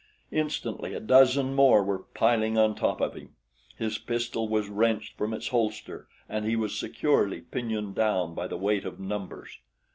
[0.31, 3.35] Instantly a dozen more were piling on top of him.
[3.77, 8.57] His pistol was wrenched from its holster and he was securely pinioned down by the
[8.57, 9.59] weight of numbers.